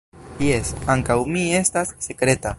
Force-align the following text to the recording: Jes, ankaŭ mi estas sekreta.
Jes, 0.45 0.71
ankaŭ 0.95 1.19
mi 1.37 1.45
estas 1.61 1.97
sekreta. 2.09 2.49